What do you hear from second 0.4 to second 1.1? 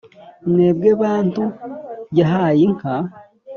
mwebwe